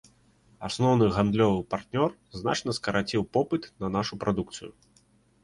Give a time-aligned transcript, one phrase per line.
[0.67, 2.09] Асноўны гандлёвы партнёр
[2.39, 4.71] значна скараціў попыт на нашу прадукцыю.